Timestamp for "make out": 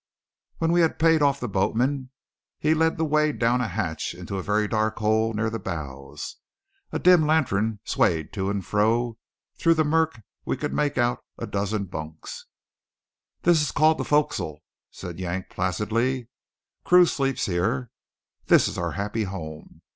10.73-11.23